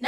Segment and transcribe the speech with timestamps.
[0.00, 0.06] 各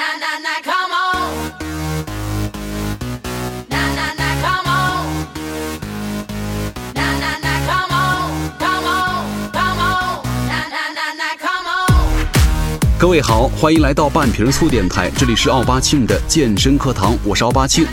[13.09, 17.85] 位好，欢迎来到半瓶醋电台，这里是奥巴庆的健身课堂，我是奥巴庆。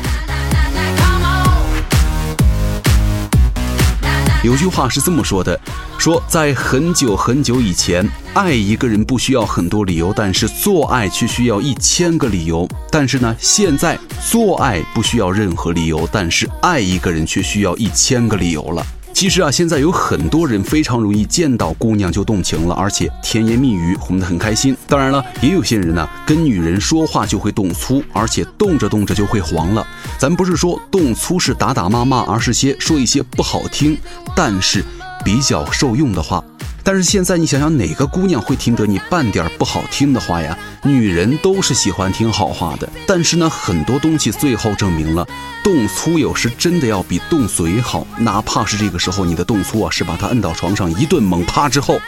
[4.47, 5.59] 有句话是这么说的，
[5.97, 12.65] 说在很久很久以前，爱一个人不需要很多理由，但是做爱却需要一千个理由。
[12.89, 13.99] 但是呢，现在
[14.31, 18.87] 做爱不需要任何理由，但是爱一个人却需要一千个理由了。
[19.17, 24.77] 其实啊，现在有很多人非常容易见到姑娘就动情了，而且甜言蜜语哄得很开心。
[24.87, 29.83] 当然了，也有些人呢，跟女人说话就会动粗，而且动着动着就会黄了。
[30.19, 33.97] 咱不是说动粗是打打骂骂，而是些说一些不好听，
[34.35, 34.85] 但是
[35.25, 36.43] 比较受用的话。
[36.87, 40.57] 但是现在你想想，哪个姑娘会听得你半点不好听的话呀？
[40.83, 42.89] 女人都是喜欢听好话的。
[43.05, 45.27] 但是呢，很多东西最后证明了，
[45.61, 48.07] 动粗有时真的要比动嘴好。
[48.17, 51.99] 哪怕是这个时候你的动粗啊，是把她摁到床上一顿猛啪之后，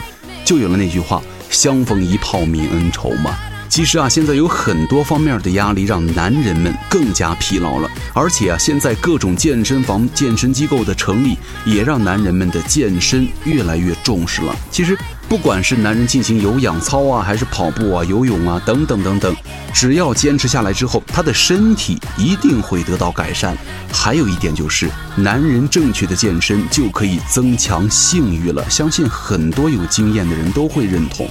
[0.45, 1.21] 就有了那句话
[1.51, 3.37] “相逢一炮泯恩仇”嘛。
[3.69, 14.55] 其实啊，现在有很多方面的压力让男人们更加疲劳了，而且啊，现在各种健身房、健身机构的成立，也让男人们的健身越来越重视了。
[14.71, 14.97] 其实，
[15.29, 19.35] 不管是男人进行有氧操啊，还是跑步啊、游泳啊等等等等，
[19.71, 23.55] 只要坚持下来之后，他的身体一定会得到改善。
[23.93, 31.29] 还有一点就是，男人正确的健身就可以增强性欲了，相信很多有经验的人都会认同。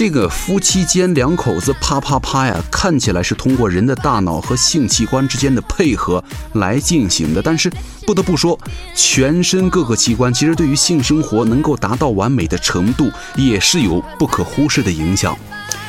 [0.00, 7.70] 这个夫妻间两口子啪啪啪呀，看起来是通过人的大脑和性器官之间的配合来进行的，但是
[8.06, 8.58] 不得不说，
[8.96, 15.36] 全身各个器官其实对于性生活能够达到完美的程度，也是有不可忽视的影响。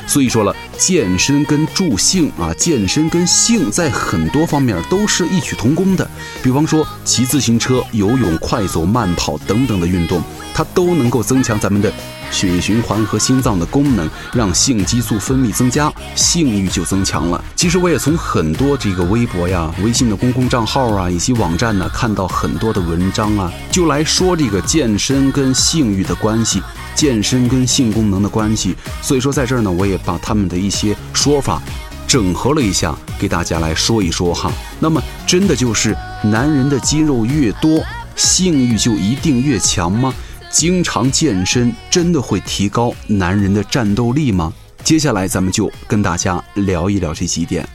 [0.06, 6.06] 所以说了，健身跟助兴啊，健身跟性在很多方面都是异曲同工的。
[6.44, 10.22] 比方说骑自行车、游泳、快走、慢跑等等的运动，
[10.54, 11.90] 它都能够增强咱们的
[12.32, 17.44] 血液循环和心脏的功能，让性激素分泌增加，性欲就增强了。
[17.56, 26.62] 其实我也从很多这个微博呀、微信的公共账号啊以及网站呢，看到很多的文章啊，就来说这个健身跟性欲的关系。
[26.94, 31.60] 健身跟性功能的关系，所以说在这儿呢，我也把他们的一些说法
[32.06, 34.52] 整合了一下，给大家来说一说哈。
[34.78, 37.82] 那么，真的就是男人的肌肉越多，
[38.18, 40.14] 性欲就一定越强吗？
[40.52, 44.54] 经常健身真的会提高男人的战斗力吗？
[44.84, 47.68] 接下来咱们就跟大家聊一聊这几点。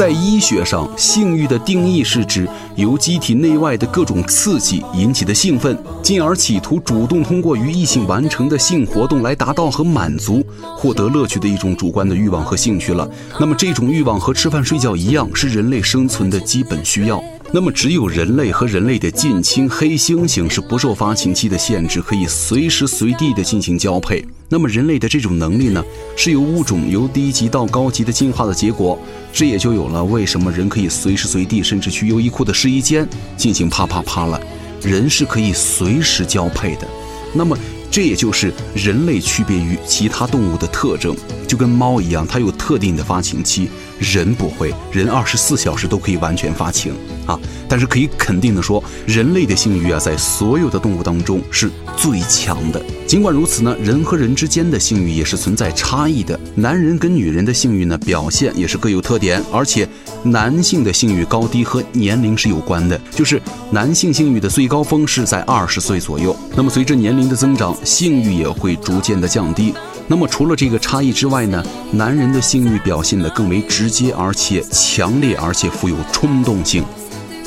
[0.00, 10.42] 在医学上，性欲的定义是指由机体内外的各种刺激引起的兴奋，进而企图主动通过与异性完成的性活动来达到和满足、
[10.74, 13.06] 获得乐趣的一种主观的欲望和兴趣了。
[13.38, 17.22] 那么，这种欲望和吃饭睡觉一样，是人类生存的基本需要。
[17.52, 24.24] 那么，只有人类和人类的近亲黑猩猩是不受发情期的限制，可以随时随地的进行交配。
[24.52, 25.82] 那么，人类的这种能力呢，
[26.16, 28.98] 是由物种由低级到高级的进化的结果。
[29.32, 34.40] 这也就有了为什么人可以随时随地，甚至去优衣库的试衣间进行啪啪啪了。
[34.82, 36.88] 人是可以随时交配的。
[37.32, 37.56] 那么，
[37.90, 41.16] 这也就是人类区别于其他动物的特征，
[41.48, 43.68] 就跟猫一样，它有特定的发情期，
[43.98, 46.94] 人不会，人二十四小时都可以完全发情
[47.26, 47.38] 啊。
[47.68, 52.80] 但是可以肯定的说，人类的性欲啊，在所有的动物当中是最强的。
[53.06, 56.38] 尽管如此呢，人和人之间的性欲也是存在差异的。
[56.54, 59.88] 男人跟女人的性欲呢，表现也是各有特点，而且
[60.22, 66.36] 男性的性欲高低和年龄是有关的，就是男性性欲的最高峰是在二十岁左右。
[66.56, 69.72] 那么随着年龄的增长，性欲也会逐渐的降低。
[70.06, 76.84] 那么除了这个差异之外呢，男人的性欲表现得更为直接，而且强烈，而且富有冲动性。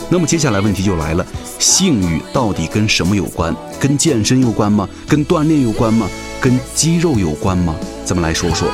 [0.10, 1.26] 那么接下来问题就来了，
[1.60, 3.54] 性欲到底跟什么有关？
[3.80, 4.88] 跟健身有关吗？
[5.08, 6.08] 跟锻炼有关吗？
[6.40, 7.76] 跟肌肉有关吗？
[8.06, 8.68] 咱们来说说。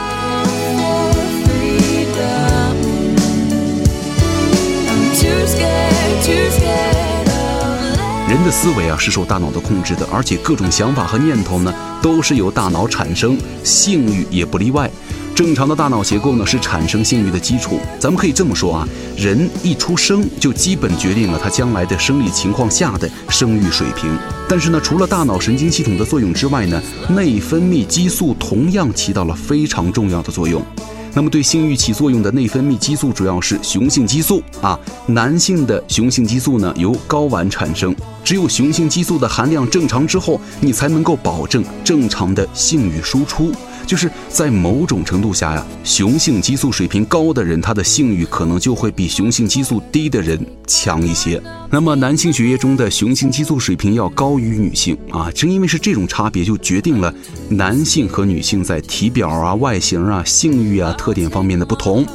[8.29, 14.87] 人的思维啊是受大脑的控制的，而且各种想法和念头呢都是由大脑产生，性欲也不例外。
[15.33, 17.79] 正常的大脑结构呢是产生性欲的基础。
[17.99, 18.87] 咱们可以这么说啊，
[19.17, 24.15] 人一出生就基本决定了他将来的生理情况下的生育水平。
[24.47, 26.79] 但是呢，除了大脑神经系统的作用之外呢，
[27.09, 30.63] 内分泌激素同样起到了非常重要的作用。
[31.13, 34.79] 那么对性欲起作用的内分泌激素主要是雄性激素啊。
[35.07, 43.51] 男性的雄性激素呢由睾丸产生，只有雄性激素的含量正常之后，你才能够保证正常的性欲输出。
[43.87, 51.41] 就是在某种程度下呀，雄性激素水平高的人，他的性欲可能就会比雄性激素低的人强一些。
[51.71, 57.11] 那么男性血液中的雄性激素水平要高于女性啊，正因为是这种差别，就决定了
[57.49, 62.05] 男性和女性在体表啊、外形啊、性欲啊特点方面的不同。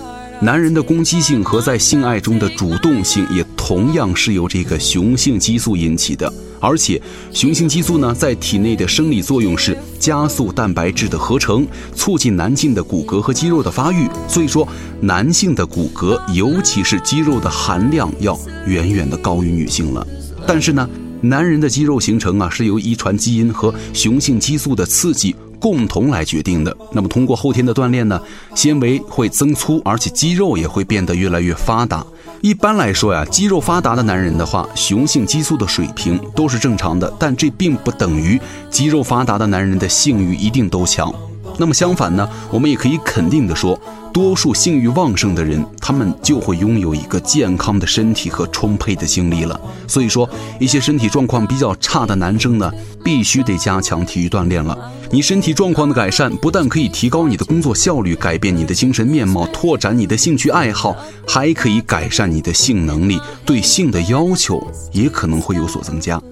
[0.41, 6.31] 男人的攻击性和在性爱中的主动性也同样是由这个雄性激素引起的。
[6.61, 7.01] 而且，
[7.33, 14.09] 雄性激素呢，在体内的生理作用是加速蛋白质的合成，促进男性的骨骼和肌肉的发育。
[14.29, 14.67] 所以说，
[15.01, 20.07] 男性的骨骼，尤其是肌肉的含量要远远的高于女性了。
[20.47, 20.89] 但是呢，
[21.21, 25.35] 男人的肌肉形成啊，是由遗传基因和雄性激素的刺激
[25.65, 26.77] 共同来决定的。
[26.93, 28.21] 那么，通过后天的锻炼呢，
[28.55, 32.05] 纤维会增粗，而且肌肉也会变得越来越发达。
[32.43, 38.39] 一般来说呀，肌肉发达的男人的话，雄性激素的水平都是正常的，但这并不等于
[38.69, 41.11] 肌肉发达的男人的性欲一定都强。
[41.59, 43.79] 那么相反呢，我们也可以肯定的说。
[44.13, 49.61] 多数性欲旺盛的人，他们就会拥有一个健康的身体和充沛的精力了。
[49.89, 50.31] 所以说，
[50.61, 52.73] 一些身体状况比较差的男生呢，
[53.03, 54.79] 必须得加强体育锻炼了。
[55.11, 60.95] 你身体状况的改善，不但可以提高你的工作效率，改变你的精神面貌，拓展你的兴趣爱好，
[61.27, 66.23] 还可以改善你的性能力，对性的要求也可能会有所增加。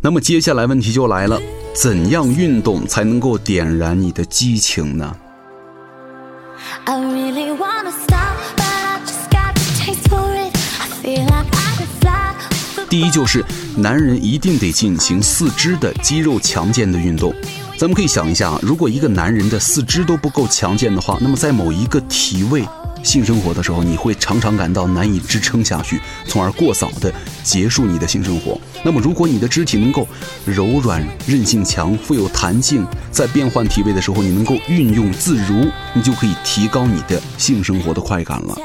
[0.00, 1.40] 那么接下来问题就来了，
[1.74, 5.12] 怎样运动才能够点燃你的激情呢.
[12.88, 13.44] 第一就是
[13.76, 17.34] 男人一定得进行四肢的肌肉强健的运动。
[17.76, 22.64] 咱们可以想一下啊，如果一个男人的四肢都不够强健的话，那么在某一个体位
[23.02, 27.12] 性生活的时候，你会常常感到难以支撑下去，从而过早的
[27.42, 28.60] 结束你的性生活。
[28.84, 30.06] 那么如果你的肢体能够
[30.44, 38.56] 柔软、韧性强、富有弹性，在变换体位的时候你能够运用自如，你就可以提高你的性生活的快感了。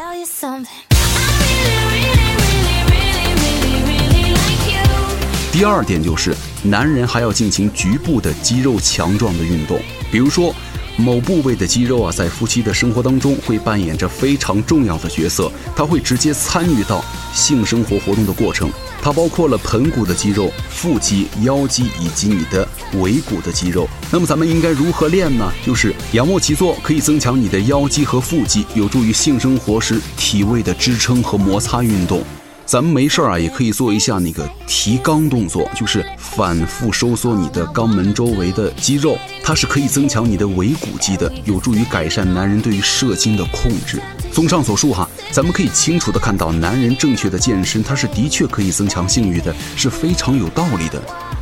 [5.51, 9.79] 第二点就是，男人还要进行局部的肌肉强壮的运动，
[10.12, 10.53] 比如说，
[10.95, 17.04] 某部位的肌肉啊，在夫妻的生活当中会扮演着非常重要的角色，它会直接参与到
[17.34, 18.69] 性生活活动的过程。
[19.01, 22.68] 它包括了盆骨的肌肉、腹肌、腰肌以及你的
[23.00, 23.90] 尾骨的肌肉。
[24.12, 25.51] 那么咱们应该如何练呢？
[25.66, 32.24] 就是仰卧起坐，可以增强你的腰肌和腹肌，有助于性生活时体位的支撑和摩擦运动。
[32.65, 44.01] 咱们没事儿啊，也可以做一下那个提肛动作，就是反复收缩你的肛门周围的肌肉，它是可以增强你的尾骨肌的，有助于改善男人对于射精的控制。
[44.31, 51.01] 综上所述哈，咱们可以清楚的看到，男人正确的健身，它是的确可以增强性欲的，是非常有道理的。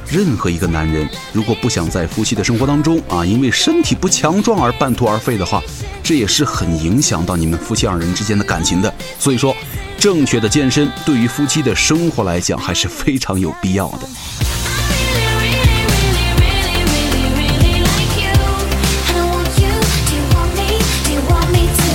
[0.10, 5.64] 任何一个男人，如果不想在夫妻的生活当中啊，因为身体不强壮而半途而废的话，
[6.04, 8.94] 这也是很影响到你们夫妻二人之间的感情的。
[9.18, 9.56] 所以说，
[10.02, 14.00] 正确的健身对于夫妻的生活来讲还是非常有必要的。
[14.00, 18.34] I really, really, really, really, really like you.
[19.06, 19.70] And I want you.
[20.10, 20.82] Do you want me?
[21.06, 21.86] Do you want me to?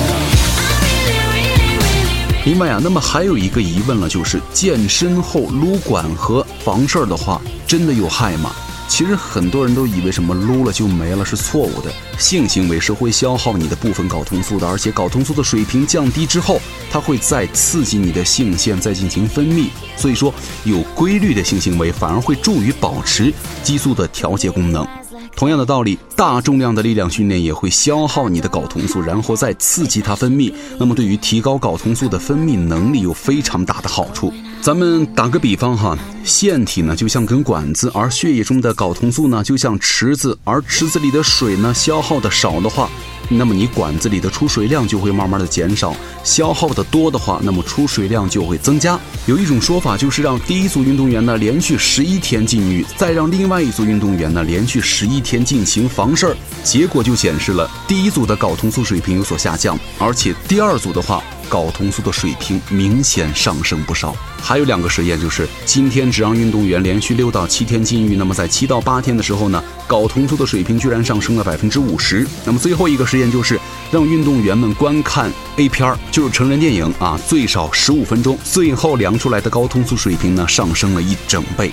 [0.62, 2.44] I really, really, really, really.
[2.44, 8.52] 另外啊，那么还有一个疑问了，就是健身后撸管和房事儿的话，真的有害吗？
[8.88, 20.32] 其实很多人都以为什么撸了就没了是错误的，性行为是会消耗你的部分睾酮素的，而且睾酮素的水平降低之后，它会再刺激你的性腺再进行分泌，所以说
[20.64, 24.86] 有规律的性行为反而会助于保持激素的调节功能。
[25.34, 30.52] 同样的道理，大重量的力量训练也会消耗你的睾酮素，然后再刺激它分泌。
[30.78, 34.32] 那么对于提高睾酮素的分泌能力有非常大的好处。
[34.62, 42.88] 咱们打个比方哈，腺体呢就像根管子，而血液中的睾酮素呢就像池子，而池子里的水呢消耗的少的话，
[43.28, 45.92] 那么你管子里的出水量就会慢慢的减少；
[46.24, 48.98] 消耗的多的话，那么出水量就会增加。
[49.26, 61.22] 有一种说法就是让第一组运动员呢连续十一天禁欲，再让另外一组运动员呢连续十一天进行房事儿，结果就显示了第一组的睾酮素水平有所下降，而且第二组的话。
[61.46, 64.14] 睾酮素的水平明显上升不少。
[64.42, 68.16] 还有两个实验，就是今天只让运动员连续六到七天禁欲。
[68.16, 72.26] 那么在七到八天的时候呢，睾酮素的水平居然上升了百分之五十。
[72.44, 73.58] 那么最后一个实验，就是
[73.90, 78.38] 让运动员们观看 A 片儿，就是成人电影啊，最少十五分钟。
[78.44, 81.72] 最后量出来的睾酮素水平呢，上升了一整倍。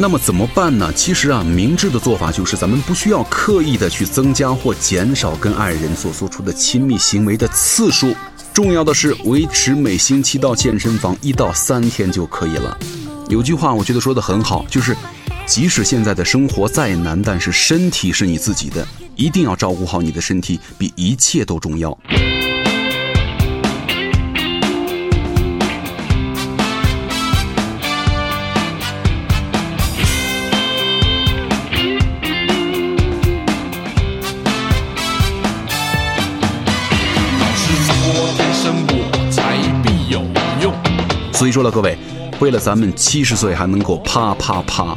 [0.00, 0.92] 那么怎么办呢？
[0.94, 8.14] 其实啊，明智的做法就是咱们不需要刻意的去增加或减少跟爱人所做出的亲密行为的次数。
[8.52, 12.76] 重要的是维持每星期到健身房一到三天就可以了。
[13.28, 14.96] 有句话我觉得说的很好就是
[15.46, 18.86] 即使现在的生活再难但是身体是你自己的
[19.16, 21.96] 一定要照顾好你的身体比一切都重要。
[41.48, 41.96] 记住了各位
[42.40, 44.94] 为了咱们七十岁还能够啪啪啪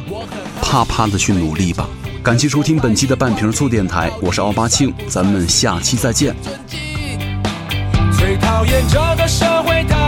[0.60, 1.88] 啪啪的去努力吧
[2.22, 6.36] 感谢收听本期的半瓶醋电台我是奥巴庆咱们下期再见
[8.18, 10.01] 最讨厌这个社会的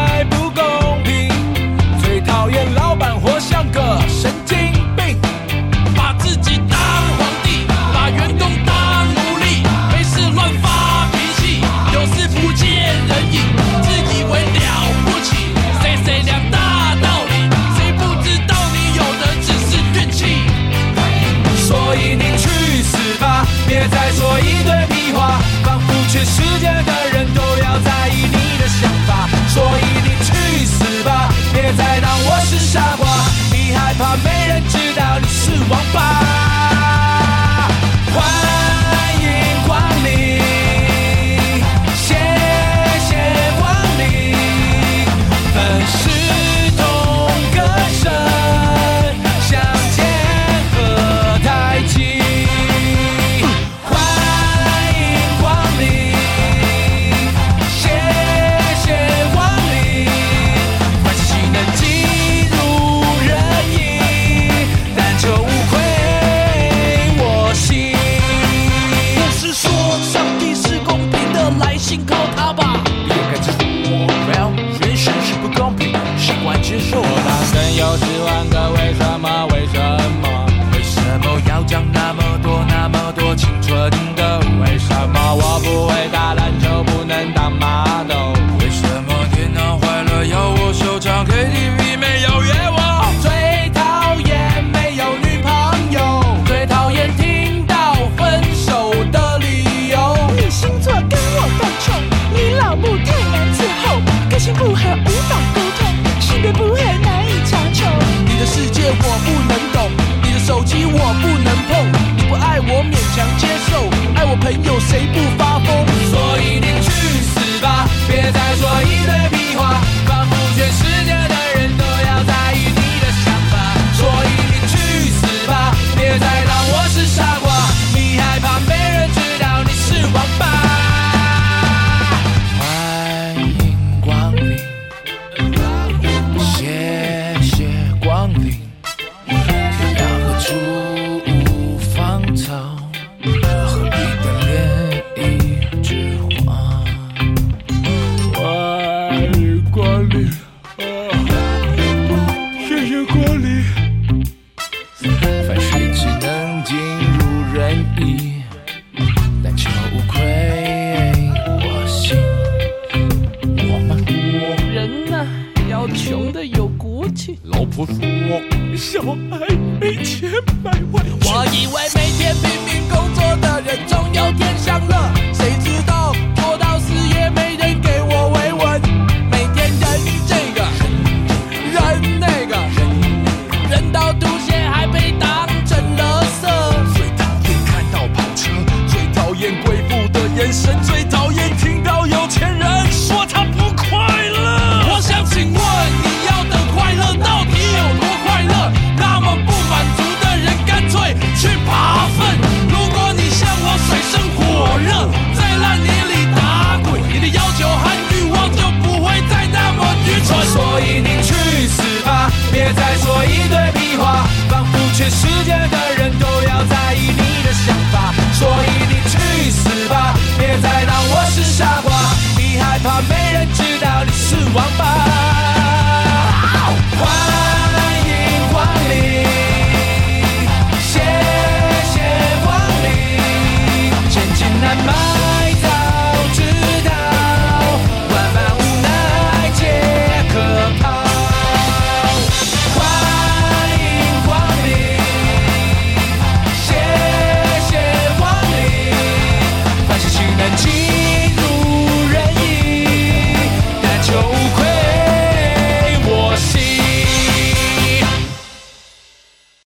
[113.15, 115.04] 强接受爱我朋友谁